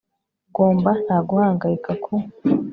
ugomba 0.49 0.89
nta 1.03 1.17
guhangayika 1.27 1.91
ku 2.03 2.13